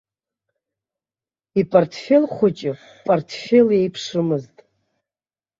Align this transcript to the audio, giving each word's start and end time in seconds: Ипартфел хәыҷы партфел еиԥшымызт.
Ипартфел 1.59 2.23
хәыҷы 2.33 2.71
партфел 3.05 3.67
еиԥшымызт. 3.77 4.55